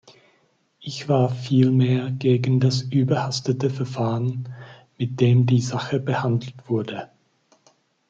[0.79, 4.49] Ich war vielmehr gegen das überhastete Verfahren,
[4.97, 7.11] mit dem die Sache behandelt wurde.